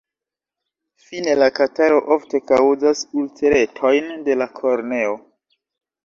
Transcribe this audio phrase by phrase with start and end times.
[1.09, 5.13] Fine la kataro ofte kaŭzas ulceretojn de la korneo.